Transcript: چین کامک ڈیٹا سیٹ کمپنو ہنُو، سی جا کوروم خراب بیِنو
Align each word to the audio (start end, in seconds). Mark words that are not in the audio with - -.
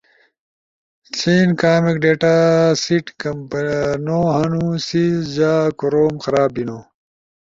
چین 1.17 1.47
کامک 1.61 1.95
ڈیٹا 2.03 2.33
سیٹ 2.81 3.05
کمپنو 3.21 4.19
ہنُو، 4.35 4.65
سی 4.87 5.03
جا 5.33 5.53
کوروم 5.79 6.15
خراب 6.23 6.49
بیِنو 6.55 6.79